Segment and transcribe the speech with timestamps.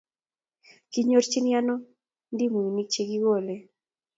[0.91, 1.75] Kinyorchini ano
[2.33, 3.55] ndimuinik che kikole